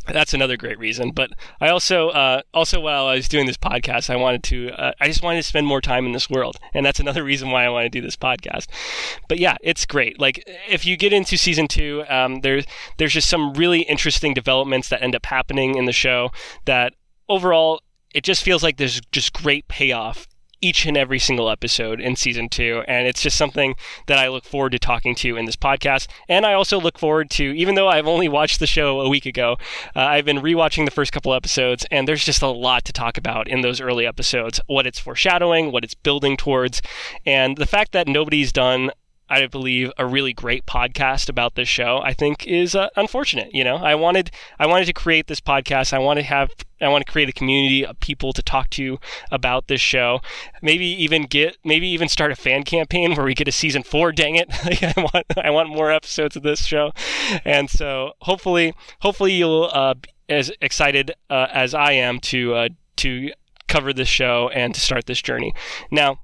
that's 0.07 0.33
another 0.33 0.57
great 0.57 0.79
reason. 0.79 1.11
But 1.11 1.31
I 1.59 1.69
also, 1.69 2.09
uh, 2.09 2.41
also 2.53 2.79
while 2.79 3.07
I 3.07 3.15
was 3.15 3.27
doing 3.27 3.45
this 3.45 3.57
podcast, 3.57 4.09
I 4.09 4.15
wanted 4.15 4.43
to, 4.43 4.71
uh, 4.71 4.91
I 4.99 5.07
just 5.07 5.21
wanted 5.21 5.37
to 5.37 5.47
spend 5.47 5.67
more 5.67 5.81
time 5.81 6.05
in 6.05 6.13
this 6.13 6.29
world, 6.29 6.57
and 6.73 6.85
that's 6.85 6.99
another 6.99 7.23
reason 7.25 7.51
why 7.51 7.65
I 7.65 7.69
want 7.69 7.85
to 7.85 7.89
do 7.89 8.01
this 8.01 8.15
podcast. 8.15 8.67
But 9.27 9.39
yeah, 9.39 9.57
it's 9.61 9.85
great. 9.85 10.19
Like 10.19 10.43
if 10.69 10.85
you 10.85 10.97
get 10.97 11.13
into 11.13 11.37
season 11.37 11.67
two, 11.67 12.03
um, 12.09 12.41
there's 12.41 12.65
there's 12.97 13.13
just 13.13 13.29
some 13.29 13.53
really 13.53 13.81
interesting 13.81 14.33
developments 14.33 14.89
that 14.89 15.01
end 15.01 15.15
up 15.15 15.25
happening 15.25 15.75
in 15.75 15.85
the 15.85 15.93
show 15.93 16.31
that 16.65 16.93
overall 17.29 17.81
it 18.13 18.23
just 18.23 18.43
feels 18.43 18.63
like 18.63 18.77
there's 18.77 19.01
just 19.11 19.33
great 19.33 19.67
payoff 19.67 20.27
each 20.61 20.85
and 20.85 20.97
every 20.97 21.19
single 21.19 21.49
episode 21.49 21.99
in 21.99 22.15
season 22.15 22.49
two. 22.49 22.83
And 22.87 23.07
it's 23.07 23.21
just 23.21 23.37
something 23.37 23.75
that 24.07 24.17
I 24.17 24.27
look 24.27 24.43
forward 24.43 24.71
to 24.71 24.79
talking 24.79 25.15
to 25.15 25.37
in 25.37 25.45
this 25.45 25.55
podcast. 25.55 26.07
And 26.27 26.45
I 26.45 26.53
also 26.53 26.79
look 26.79 26.97
forward 26.97 27.29
to, 27.31 27.43
even 27.55 27.75
though 27.75 27.87
I've 27.87 28.07
only 28.07 28.27
watched 28.27 28.59
the 28.59 28.67
show 28.67 29.01
a 29.01 29.09
week 29.09 29.25
ago, 29.25 29.57
uh, 29.95 29.99
I've 29.99 30.25
been 30.25 30.39
rewatching 30.39 30.85
the 30.85 30.91
first 30.91 31.11
couple 31.11 31.33
episodes, 31.33 31.85
and 31.91 32.07
there's 32.07 32.25
just 32.25 32.41
a 32.41 32.47
lot 32.47 32.85
to 32.85 32.93
talk 32.93 33.17
about 33.17 33.47
in 33.47 33.61
those 33.61 33.81
early 33.81 34.05
episodes 34.05 34.59
what 34.67 34.87
it's 34.87 34.99
foreshadowing, 34.99 35.71
what 35.71 35.83
it's 35.83 35.93
building 35.93 36.37
towards, 36.37 36.81
and 37.25 37.57
the 37.57 37.65
fact 37.65 37.91
that 37.91 38.07
nobody's 38.07 38.51
done 38.51 38.91
I 39.29 39.45
believe 39.47 39.91
a 39.97 40.05
really 40.05 40.33
great 40.33 40.65
podcast 40.65 41.29
about 41.29 41.55
this 41.55 41.67
show. 41.67 41.99
I 42.03 42.13
think 42.13 42.47
is 42.47 42.75
uh, 42.75 42.89
unfortunate. 42.95 43.53
You 43.53 43.63
know, 43.63 43.75
I 43.77 43.95
wanted 43.95 44.31
I 44.59 44.67
wanted 44.67 44.85
to 44.85 44.93
create 44.93 45.27
this 45.27 45.41
podcast. 45.41 45.93
I 45.93 45.99
want 45.99 46.17
to 46.19 46.23
have 46.23 46.51
I 46.79 46.87
want 46.87 47.05
to 47.05 47.11
create 47.11 47.29
a 47.29 47.33
community 47.33 47.85
of 47.85 47.99
people 47.99 48.33
to 48.33 48.41
talk 48.41 48.69
to 48.71 48.99
about 49.31 49.67
this 49.67 49.81
show. 49.81 50.21
Maybe 50.61 50.85
even 50.85 51.23
get 51.23 51.57
maybe 51.63 51.87
even 51.87 52.07
start 52.07 52.31
a 52.31 52.35
fan 52.35 52.63
campaign 52.63 53.15
where 53.15 53.25
we 53.25 53.33
get 53.33 53.47
a 53.47 53.51
season 53.51 53.83
four. 53.83 54.11
Dang 54.11 54.35
it! 54.35 54.47
I 54.97 55.01
want 55.01 55.25
I 55.37 55.49
want 55.49 55.69
more 55.69 55.91
episodes 55.91 56.35
of 56.35 56.43
this 56.43 56.65
show, 56.65 56.91
and 57.43 57.69
so 57.69 58.13
hopefully 58.21 58.73
hopefully 59.01 59.33
you'll 59.33 59.69
uh, 59.73 59.95
be 59.95 60.09
as 60.29 60.51
excited 60.61 61.13
uh, 61.29 61.47
as 61.51 61.73
I 61.73 61.93
am 61.93 62.19
to 62.19 62.53
uh, 62.53 62.69
to 62.97 63.31
cover 63.67 63.93
this 63.93 64.07
show 64.07 64.49
and 64.53 64.73
to 64.73 64.81
start 64.81 65.05
this 65.05 65.21
journey. 65.21 65.53
Now 65.91 66.19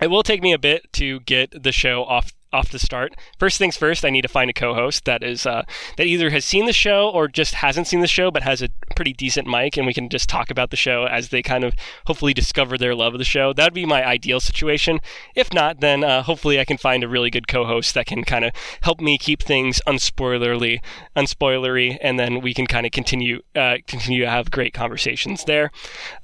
it 0.00 0.08
will 0.08 0.22
take 0.22 0.42
me 0.42 0.52
a 0.52 0.58
bit 0.58 0.92
to 0.94 1.20
get 1.20 1.62
the 1.62 1.72
show 1.72 2.04
off 2.04 2.32
off 2.52 2.70
the 2.70 2.78
start. 2.78 3.14
First 3.38 3.58
things 3.58 3.76
first, 3.76 4.04
I 4.04 4.10
need 4.10 4.22
to 4.22 4.28
find 4.28 4.50
a 4.50 4.54
co-host 4.54 5.04
that 5.04 5.22
is 5.22 5.46
uh, 5.46 5.62
that 5.96 6.06
either 6.06 6.30
has 6.30 6.44
seen 6.44 6.66
the 6.66 6.72
show 6.72 7.08
or 7.08 7.28
just 7.28 7.54
hasn't 7.54 7.86
seen 7.86 8.00
the 8.00 8.06
show 8.06 8.30
but 8.30 8.42
has 8.42 8.62
a 8.62 8.70
pretty 8.96 9.12
decent 9.12 9.46
mic, 9.46 9.76
and 9.76 9.86
we 9.86 9.94
can 9.94 10.08
just 10.08 10.28
talk 10.28 10.50
about 10.50 10.70
the 10.70 10.76
show 10.76 11.04
as 11.04 11.28
they 11.28 11.42
kind 11.42 11.64
of 11.64 11.74
hopefully 12.06 12.34
discover 12.34 12.76
their 12.76 12.94
love 12.94 13.14
of 13.14 13.18
the 13.18 13.24
show. 13.24 13.52
That'd 13.52 13.74
be 13.74 13.86
my 13.86 14.04
ideal 14.04 14.40
situation. 14.40 15.00
If 15.34 15.52
not, 15.52 15.80
then 15.80 16.04
uh, 16.04 16.22
hopefully 16.22 16.58
I 16.58 16.64
can 16.64 16.78
find 16.78 17.04
a 17.04 17.08
really 17.08 17.30
good 17.30 17.48
co-host 17.48 17.94
that 17.94 18.06
can 18.06 18.24
kind 18.24 18.44
of 18.44 18.52
help 18.80 19.00
me 19.00 19.18
keep 19.18 19.42
things 19.42 19.80
unspoilerly, 19.86 20.80
unspoilery, 21.16 21.98
and 22.00 22.18
then 22.18 22.40
we 22.40 22.54
can 22.54 22.66
kind 22.66 22.86
of 22.86 22.92
continue 22.92 23.42
uh, 23.54 23.76
continue 23.86 24.20
to 24.20 24.30
have 24.30 24.50
great 24.50 24.74
conversations 24.74 25.44
there. 25.44 25.70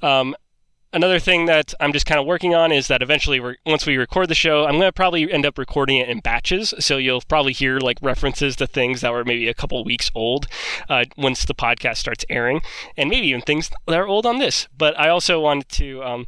Um, 0.01 0.35
another 0.93 1.19
thing 1.19 1.45
that 1.45 1.73
I'm 1.79 1.93
just 1.93 2.05
kind 2.05 2.19
of 2.19 2.25
working 2.25 2.55
on 2.55 2.71
is 2.71 2.87
that 2.87 3.01
eventually, 3.01 3.39
once 3.65 3.85
we 3.85 3.97
record 3.97 4.29
the 4.29 4.35
show, 4.35 4.65
I'm 4.65 4.73
going 4.73 4.83
to 4.83 4.91
probably 4.91 5.31
end 5.31 5.45
up 5.45 5.57
recording 5.57 5.97
it 5.97 6.09
in 6.09 6.19
batches. 6.19 6.73
So 6.79 6.97
you'll 6.97 7.21
probably 7.21 7.53
hear 7.53 7.79
like 7.79 7.97
references 8.01 8.55
to 8.57 8.67
things 8.67 9.01
that 9.01 9.11
were 9.11 9.25
maybe 9.25 9.47
a 9.47 9.53
couple 9.53 9.83
weeks 9.83 10.11
old 10.15 10.47
uh, 10.89 11.05
once 11.17 11.45
the 11.45 11.55
podcast 11.55 11.97
starts 11.97 12.25
airing, 12.29 12.61
and 12.95 13.09
maybe 13.09 13.27
even 13.27 13.41
things 13.41 13.69
that 13.85 13.97
are 13.97 14.07
old 14.07 14.25
on 14.25 14.39
this. 14.39 14.67
But 14.77 14.97
I 14.99 15.09
also 15.09 15.39
wanted 15.39 15.69
to. 15.69 16.03
Um, 16.03 16.27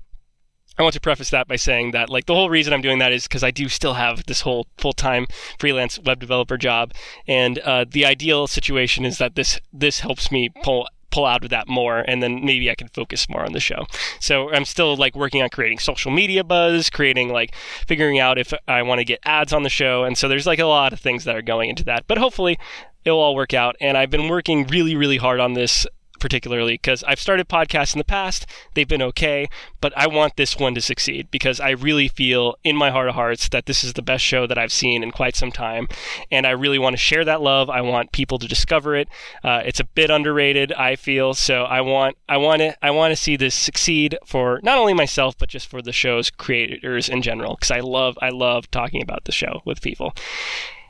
I 0.77 0.81
want 0.81 0.93
to 0.93 1.01
preface 1.01 1.29
that 1.31 1.49
by 1.49 1.57
saying 1.57 1.91
that 1.91 2.09
like 2.09 2.25
the 2.25 2.33
whole 2.33 2.49
reason 2.49 2.71
I'm 2.71 2.81
doing 2.81 2.99
that 2.99 3.11
is 3.11 3.23
because 3.23 3.43
I 3.43 3.51
do 3.51 3.67
still 3.67 3.95
have 3.95 4.25
this 4.27 4.41
whole 4.41 4.65
full-time 4.77 5.25
freelance 5.59 5.99
web 5.99 6.21
developer 6.21 6.57
job, 6.57 6.93
and 7.27 7.59
uh, 7.59 7.83
the 7.89 8.05
ideal 8.05 8.47
situation 8.47 9.03
is 9.03 9.17
that 9.17 9.35
this 9.35 9.59
this 9.73 9.99
helps 9.99 10.31
me 10.31 10.49
pull 10.63 10.87
pull 11.11 11.25
out 11.25 11.43
of 11.43 11.49
that 11.49 11.67
more 11.67 11.99
and 11.99 12.21
then 12.21 12.45
maybe 12.45 12.69
I 12.69 12.75
can 12.75 12.87
focus 12.89 13.27
more 13.29 13.43
on 13.45 13.53
the 13.53 13.59
show. 13.59 13.85
So 14.19 14.51
I'm 14.51 14.65
still 14.65 14.95
like 14.95 15.15
working 15.15 15.41
on 15.41 15.49
creating 15.49 15.79
social 15.79 16.11
media 16.11 16.43
buzz, 16.43 16.89
creating 16.89 17.29
like 17.29 17.55
figuring 17.87 18.19
out 18.19 18.37
if 18.37 18.53
I 18.67 18.81
want 18.83 18.99
to 18.99 19.05
get 19.05 19.19
ads 19.23 19.53
on 19.53 19.63
the 19.63 19.69
show. 19.69 20.03
And 20.03 20.17
so 20.17 20.27
there's 20.27 20.47
like 20.47 20.59
a 20.59 20.65
lot 20.65 20.93
of 20.93 20.99
things 20.99 21.23
that 21.23 21.35
are 21.35 21.41
going 21.41 21.69
into 21.69 21.83
that. 21.85 22.05
But 22.07 22.17
hopefully 22.17 22.57
it'll 23.05 23.19
all 23.19 23.35
work 23.35 23.53
out. 23.53 23.75
And 23.81 23.97
I've 23.97 24.09
been 24.09 24.27
working 24.27 24.67
really, 24.67 24.95
really 24.95 25.17
hard 25.17 25.39
on 25.39 25.53
this 25.53 25.87
particularly 26.19 26.73
because 26.73 27.03
I've 27.03 27.19
started 27.19 27.49
podcasts 27.49 27.93
in 27.93 27.99
the 27.99 28.05
past, 28.05 28.45
they've 28.73 28.87
been 28.87 29.01
okay, 29.01 29.47
but 29.81 29.93
I 29.95 30.07
want 30.07 30.35
this 30.35 30.57
one 30.57 30.75
to 30.75 30.81
succeed 30.81 31.29
because 31.31 31.59
I 31.59 31.71
really 31.71 32.07
feel 32.07 32.55
in 32.63 32.75
my 32.75 32.91
heart 32.91 33.09
of 33.09 33.15
hearts 33.15 33.49
that 33.49 33.65
this 33.65 33.83
is 33.83 33.93
the 33.93 34.01
best 34.01 34.23
show 34.23 34.45
that 34.47 34.57
I've 34.57 34.71
seen 34.71 35.03
in 35.03 35.11
quite 35.11 35.35
some 35.35 35.51
time, 35.51 35.87
and 36.31 36.45
I 36.45 36.51
really 36.51 36.79
want 36.79 36.93
to 36.93 36.97
share 36.97 37.25
that 37.25 37.41
love. 37.41 37.69
I 37.69 37.81
want 37.81 38.11
people 38.11 38.39
to 38.39 38.47
discover 38.47 38.95
it. 38.95 39.07
Uh, 39.43 39.61
it's 39.65 39.79
a 39.79 39.85
bit 39.85 40.09
underrated, 40.09 40.73
I 40.73 40.95
feel, 40.95 41.33
so 41.33 41.63
I 41.63 41.81
want 41.81 42.17
I 42.27 42.37
want 42.37 42.59
to 42.59 42.85
I 42.85 42.91
want 42.91 43.11
to 43.11 43.15
see 43.15 43.35
this 43.35 43.55
succeed 43.55 44.17
for 44.25 44.59
not 44.63 44.77
only 44.77 44.93
myself 44.93 45.37
but 45.37 45.49
just 45.49 45.67
for 45.67 45.81
the 45.81 45.93
show's 45.93 46.29
creators 46.29 47.09
in 47.09 47.21
general 47.21 47.55
because 47.55 47.71
I 47.71 47.79
love 47.79 48.17
I 48.21 48.29
love 48.29 48.69
talking 48.71 49.01
about 49.01 49.25
the 49.25 49.31
show 49.31 49.61
with 49.65 49.81
people. 49.81 50.13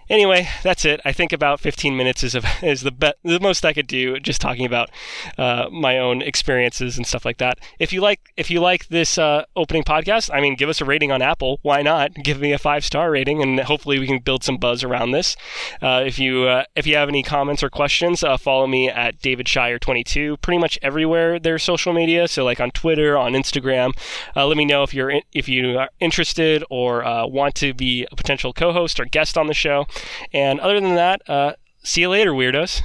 Anyway, 0.09 0.49
that's 0.63 0.85
it. 0.85 0.99
I 1.05 1.13
think 1.13 1.31
about 1.31 1.59
15 1.59 1.95
minutes 1.95 2.23
is, 2.23 2.33
a, 2.33 2.41
is 2.63 2.81
the 2.81 2.91
be- 2.91 3.13
the 3.23 3.39
most 3.39 3.63
I 3.63 3.73
could 3.73 3.87
do 3.87 4.19
just 4.19 4.41
talking 4.41 4.65
about 4.65 4.89
uh, 5.37 5.69
my 5.71 5.97
own 5.99 6.21
experiences 6.21 6.97
and 6.97 7.05
stuff 7.05 7.25
like 7.25 7.37
that. 7.37 7.59
If 7.77 7.93
you 7.93 8.01
like 8.01 8.19
if 8.35 8.49
you 8.49 8.59
like 8.59 8.87
this 8.87 9.17
uh, 9.17 9.43
opening 9.55 9.83
podcast, 9.83 10.29
I 10.33 10.41
mean, 10.41 10.55
give 10.55 10.69
us 10.69 10.81
a 10.81 10.85
rating 10.85 11.11
on 11.11 11.21
Apple. 11.21 11.59
Why 11.61 11.81
not? 11.81 12.13
Give 12.29 12.39
me 12.39 12.51
a 12.51 12.59
five 12.59 12.83
star 12.83 13.11
rating, 13.11 13.41
and 13.41 13.59
hopefully 13.59 13.97
we 13.99 14.05
can 14.07 14.19
build 14.19 14.43
some 14.43 14.57
buzz 14.57 14.83
around 14.83 15.11
this. 15.11 15.35
Uh, 15.81 16.03
if 16.05 16.19
you 16.19 16.43
uh, 16.43 16.63
if 16.75 16.85
you 16.85 16.95
have 16.95 17.09
any 17.09 17.23
comments 17.23 17.63
or 17.63 17.69
questions, 17.69 18.23
uh, 18.23 18.37
follow 18.37 18.67
me 18.67 18.89
at 18.89 19.19
David 19.21 19.47
Shire 19.47 19.79
22. 19.79 20.37
Pretty 20.37 20.59
much 20.59 20.77
everywhere 20.81 21.39
there's 21.39 21.63
social 21.63 21.93
media, 21.93 22.27
so 22.27 22.43
like 22.43 22.59
on 22.59 22.71
Twitter, 22.71 23.17
on 23.17 23.33
Instagram. 23.33 23.93
Uh, 24.35 24.45
let 24.45 24.57
me 24.57 24.65
know 24.65 24.83
if 24.83 24.93
you're 24.93 25.09
in, 25.09 25.21
if 25.33 25.47
you 25.47 25.77
are 25.77 25.89
interested 25.99 26.63
or 26.69 27.03
want 27.29 27.55
to 27.55 27.73
be 27.73 28.05
a 28.11 28.15
potential 28.15 28.53
co-host 28.53 28.99
or 28.99 29.05
guest 29.05 29.37
on 29.37 29.47
the 29.47 29.53
show. 29.53 29.85
And 30.33 30.59
other 30.59 30.79
than 30.79 30.95
that, 30.95 31.21
uh, 31.29 31.53
see 31.83 32.01
you 32.01 32.09
later, 32.09 32.31
weirdos. 32.31 32.81